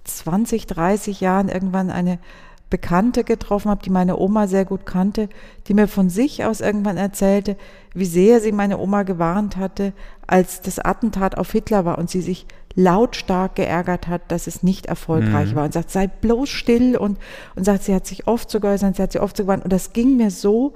[0.03, 2.19] 20, 30 Jahren irgendwann eine
[2.69, 5.29] Bekannte getroffen habe, die meine Oma sehr gut kannte,
[5.67, 7.57] die mir von sich aus irgendwann erzählte,
[7.93, 9.93] wie sehr sie meine Oma gewarnt hatte,
[10.27, 14.85] als das Attentat auf Hitler war und sie sich lautstark geärgert hat, dass es nicht
[14.85, 15.55] erfolgreich mhm.
[15.55, 17.17] war und sagt, sei bloß still und,
[17.55, 19.73] und sagt, sie hat sich oft so geäußert, sie hat sich oft so gewarnt und
[19.73, 20.73] das ging mir so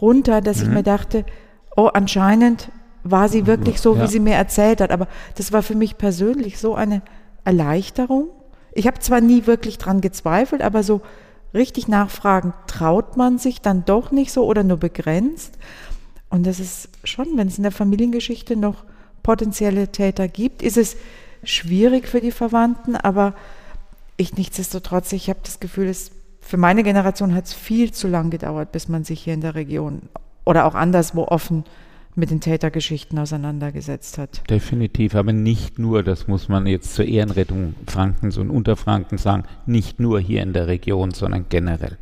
[0.00, 0.62] runter, dass mhm.
[0.64, 1.24] ich mir dachte,
[1.76, 2.70] oh, anscheinend
[3.04, 4.02] war sie wirklich so, ja.
[4.02, 4.90] wie sie mir erzählt hat.
[4.90, 7.02] Aber das war für mich persönlich so eine
[7.44, 8.28] Erleichterung.
[8.72, 11.02] Ich habe zwar nie wirklich dran gezweifelt, aber so
[11.54, 15.58] richtig nachfragen, traut man sich dann doch nicht so oder nur begrenzt?
[16.30, 18.84] Und das ist schon, wenn es in der Familiengeschichte noch
[19.22, 20.96] potenzielle Täter gibt, ist es
[21.44, 23.34] schwierig für die Verwandten, aber
[24.16, 28.30] ich nichtsdestotrotz, ich habe das Gefühl, es, für meine Generation hat es viel zu lang
[28.30, 30.02] gedauert, bis man sich hier in der Region
[30.44, 31.64] oder auch anderswo offen
[32.14, 34.48] mit den Tätergeschichten auseinandergesetzt hat.
[34.50, 39.98] Definitiv, aber nicht nur, das muss man jetzt zur Ehrenrettung Frankens und Unterfranken sagen, nicht
[39.98, 41.96] nur hier in der Region, sondern generell.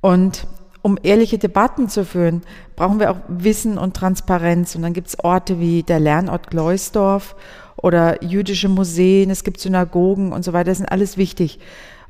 [0.00, 0.46] Und
[0.82, 2.42] um ehrliche Debatten zu führen,
[2.76, 4.74] brauchen wir auch Wissen und Transparenz.
[4.74, 7.36] Und dann gibt es Orte wie der Lernort Gleusdorf
[7.76, 10.70] oder jüdische Museen, es gibt Synagogen und so weiter.
[10.70, 11.58] Das sind alles wichtig.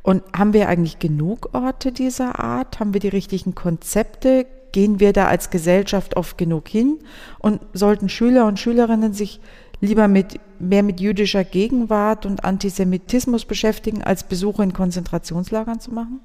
[0.02, 2.80] Und haben wir eigentlich genug Orte dieser Art?
[2.80, 4.46] Haben wir die richtigen Konzepte?
[4.72, 6.98] Gehen wir da als Gesellschaft oft genug hin
[7.38, 9.40] und sollten Schüler und Schülerinnen sich
[9.80, 16.20] lieber mit mehr mit jüdischer Gegenwart und Antisemitismus beschäftigen, als Besuche in Konzentrationslagern zu machen?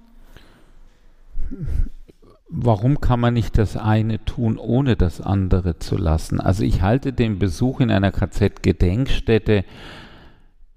[2.50, 6.40] Warum kann man nicht das eine tun, ohne das andere zu lassen?
[6.40, 9.66] Also ich halte den Besuch in einer KZ-Gedenkstätte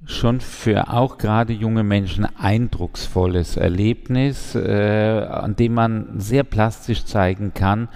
[0.08, 7.52] schon für auch gerade junge Menschen eindrucksvolles Erlebnis, äh, an dem man sehr plastisch zeigen
[7.52, 7.88] kann,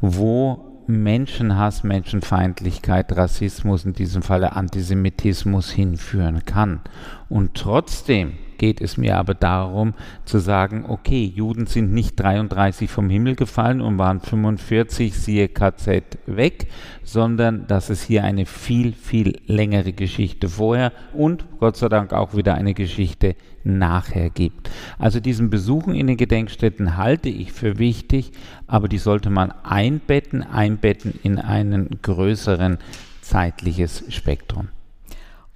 [0.00, 6.80] wo Menschenhass, Menschenfeindlichkeit, Rassismus, in diesem Falle Antisemitismus hinführen kann.
[7.28, 9.94] Und trotzdem geht es mir aber darum
[10.26, 16.18] zu sagen, okay, Juden sind nicht 33 vom Himmel gefallen und waren 45, siehe KZ,
[16.26, 16.66] weg,
[17.02, 22.36] sondern dass es hier eine viel, viel längere Geschichte vorher und Gott sei Dank auch
[22.36, 24.70] wieder eine Geschichte nachher gibt.
[24.98, 28.32] Also diesen Besuchen in den Gedenkstätten halte ich für wichtig,
[28.66, 32.76] aber die sollte man einbetten, einbetten in einen größeren
[33.22, 34.68] zeitliches Spektrum.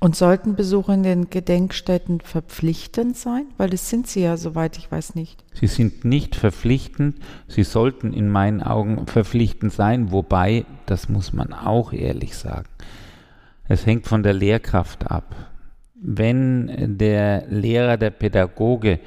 [0.00, 3.46] Und sollten Besuche in den Gedenkstätten verpflichtend sein?
[3.56, 5.42] Weil das sind sie ja, soweit ich weiß, nicht.
[5.54, 7.18] Sie sind nicht verpflichtend.
[7.48, 12.68] Sie sollten in meinen Augen verpflichtend sein, wobei, das muss man auch ehrlich sagen,
[13.66, 15.34] es hängt von der Lehrkraft ab.
[15.94, 19.00] Wenn der Lehrer, der Pädagoge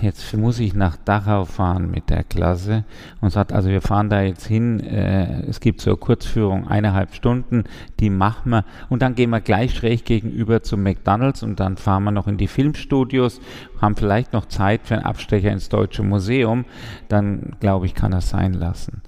[0.00, 2.84] jetzt muss ich nach Dachau fahren mit der Klasse.
[3.20, 7.14] Und sagt, also wir fahren da jetzt hin, äh, es gibt so eine Kurzführung, eineinhalb
[7.14, 7.64] Stunden,
[8.00, 8.64] die machen wir.
[8.88, 12.38] Und dann gehen wir gleich schräg gegenüber zum McDonalds und dann fahren wir noch in
[12.38, 13.40] die Filmstudios,
[13.80, 16.64] haben vielleicht noch Zeit für einen Abstecher ins Deutsche Museum,
[17.08, 19.02] dann glaube ich, kann das sein lassen.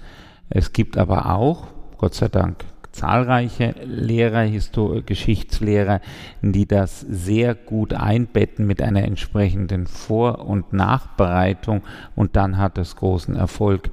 [0.50, 6.00] Es gibt aber auch, Gott sei Dank, zahlreiche Lehrer, Histor Geschichtslehrer,
[6.42, 11.83] die das sehr gut einbetten mit einer entsprechenden Vor- und Nachbereitung
[12.14, 13.90] und dann hat es großen Erfolg.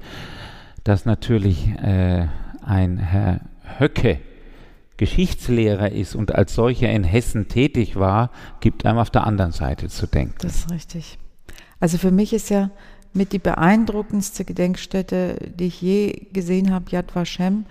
[0.84, 2.26] Dass natürlich äh,
[2.64, 3.40] ein Herr
[3.78, 4.18] Höcke
[4.96, 9.88] Geschichtslehrer ist und als solcher in Hessen tätig war, gibt einem auf der anderen Seite
[9.88, 10.36] zu denken.
[10.40, 11.18] Das ist richtig.
[11.80, 12.70] Also für mich ist ja
[13.12, 17.66] mit die beeindruckendste Gedenkstätte, die ich je gesehen habe, Yad Vashem,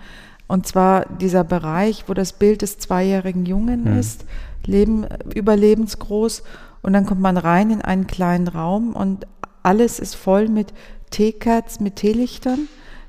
[0.52, 3.98] und zwar dieser Bereich, wo das Bild des zweijährigen Jungen hm.
[3.98, 4.26] ist,
[4.66, 6.42] Leben, überlebensgroß.
[6.82, 9.26] Und dann kommt man rein in einen kleinen Raum und
[9.62, 10.74] alles ist voll mit
[11.08, 12.68] Teekerzen, mit Teelichtern,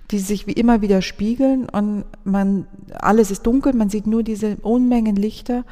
[0.09, 4.55] die sich wie immer wieder spiegeln und man, alles ist dunkel, man sieht nur diese
[4.61, 5.65] Unmengen Lichter.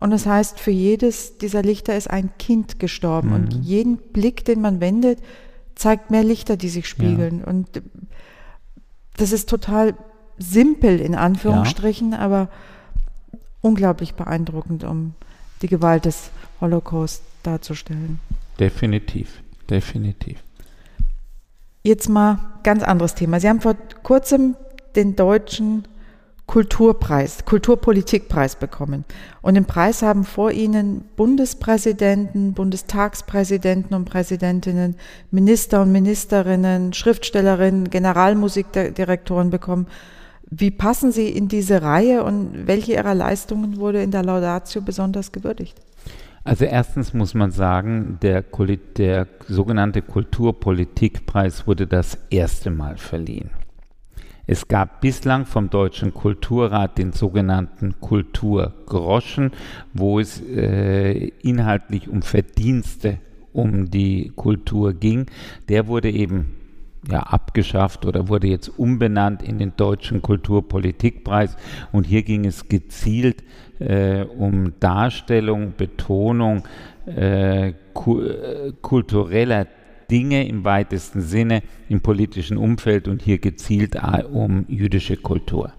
[0.00, 3.28] Und das heißt, für jedes dieser Lichter ist ein Kind gestorben.
[3.28, 3.34] Mhm.
[3.34, 5.18] Und jeden Blick, den man wendet,
[5.74, 7.40] zeigt mehr Lichter, die sich spiegeln.
[7.40, 7.48] Ja.
[7.48, 7.82] Und
[9.18, 9.94] das ist total
[10.38, 12.18] simpel in Anführungsstrichen, ja.
[12.18, 12.48] aber
[13.60, 15.14] unglaublich beeindruckend, um
[15.62, 18.20] die Gewalt des Holocaust darzustellen.
[18.58, 20.38] Definitiv, definitiv.
[21.84, 23.40] Jetzt mal ganz anderes Thema.
[23.40, 24.56] Sie haben vor kurzem
[24.94, 25.84] den deutschen
[26.46, 29.04] Kulturpreis, Kulturpolitikpreis bekommen.
[29.40, 34.96] Und den Preis haben vor Ihnen Bundespräsidenten, Bundestagspräsidenten und Präsidentinnen,
[35.30, 39.86] Minister und Ministerinnen, Schriftstellerinnen, Generalmusikdirektoren bekommen.
[40.54, 45.32] Wie passen Sie in diese Reihe und welche Ihrer Leistungen wurde in der Laudatio besonders
[45.32, 45.80] gewürdigt?
[46.44, 48.44] Also erstens muss man sagen, der,
[48.98, 53.48] der sogenannte Kulturpolitikpreis wurde das erste Mal verliehen.
[54.46, 59.52] Es gab bislang vom Deutschen Kulturrat den sogenannten Kulturgroschen,
[59.94, 63.20] wo es äh, inhaltlich um Verdienste
[63.54, 65.24] um die Kultur ging.
[65.70, 66.56] Der wurde eben
[67.10, 71.56] ja, abgeschafft oder wurde jetzt umbenannt in den Deutschen Kulturpolitikpreis.
[71.90, 73.42] Und hier ging es gezielt
[73.78, 76.62] äh, um Darstellung, Betonung
[77.06, 79.66] äh, ku äh, kultureller
[80.10, 83.96] Dinge im weitesten Sinne im politischen Umfeld und hier gezielt
[84.30, 85.72] um jüdische Kultur.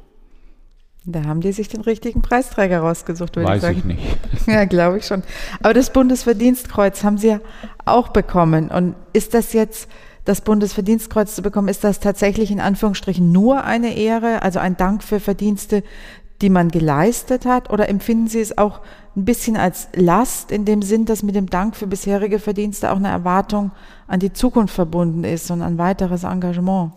[1.05, 3.77] Da haben die sich den richtigen Preisträger rausgesucht, würde Weiß ich sagen.
[3.77, 4.17] ich nicht.
[4.47, 5.23] Ja, glaube ich schon.
[5.61, 7.39] Aber das Bundesverdienstkreuz haben Sie ja
[7.85, 8.69] auch bekommen.
[8.69, 9.89] Und ist das jetzt,
[10.25, 15.03] das Bundesverdienstkreuz zu bekommen, ist das tatsächlich in Anführungsstrichen nur eine Ehre, also ein Dank
[15.03, 15.83] für Verdienste,
[16.41, 17.69] die man geleistet hat?
[17.71, 18.81] Oder empfinden Sie es auch
[19.15, 22.97] ein bisschen als Last in dem Sinn, dass mit dem Dank für bisherige Verdienste auch
[22.97, 23.71] eine Erwartung
[24.07, 26.93] an die Zukunft verbunden ist und ein weiteres Engagement?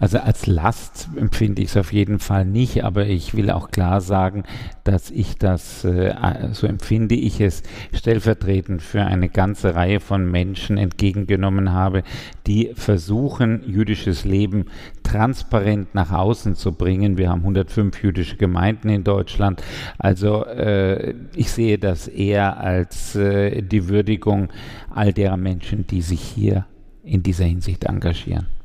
[0.00, 4.00] Also als Last empfinde ich es auf jeden Fall nicht, aber ich will auch klar
[4.00, 4.44] sagen,
[4.84, 6.14] dass ich das, äh,
[6.52, 12.04] so empfinde ich es, stellvertretend für eine ganze Reihe von Menschen entgegengenommen habe,
[12.46, 14.66] die versuchen, jüdisches Leben
[15.02, 17.18] transparent nach außen zu bringen.
[17.18, 19.62] Wir haben 105 jüdische Gemeinden in Deutschland.
[19.98, 24.48] Also äh, ich sehe das eher als äh, die Würdigung
[24.94, 26.66] all derer Menschen, die sich hier
[27.02, 28.57] in dieser Hinsicht engagieren.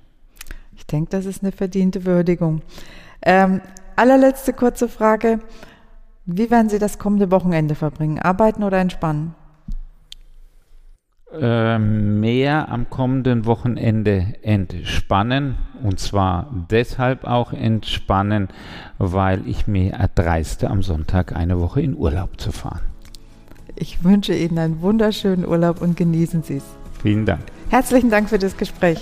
[0.84, 2.62] Ich denke, das ist eine verdiente Würdigung.
[3.22, 3.62] Ähm,
[3.96, 5.40] allerletzte kurze Frage.
[6.26, 8.20] Wie werden Sie das kommende Wochenende verbringen?
[8.20, 9.34] Arbeiten oder entspannen?
[11.40, 15.56] Ähm, mehr am kommenden Wochenende entspannen.
[15.82, 18.50] Und zwar deshalb auch entspannen,
[18.98, 22.82] weil ich mir erdreiste, am Sonntag eine Woche in Urlaub zu fahren.
[23.76, 26.66] Ich wünsche Ihnen einen wunderschönen Urlaub und genießen Sie es.
[27.02, 27.44] Vielen Dank.
[27.70, 29.02] Herzlichen Dank für das Gespräch.